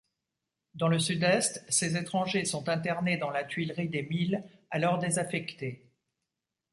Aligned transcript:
Dans 0.73 0.87
le 0.87 0.97
Sud-Est, 0.97 1.63
ces 1.69 1.95
étrangers 1.95 2.43
sont 2.43 2.69
internés 2.69 3.17
dans 3.17 3.29
la 3.29 3.43
tuilerie 3.43 3.87
des 3.87 4.01
Milles, 4.01 4.43
alors 4.71 4.97
désaffectée. 4.97 5.91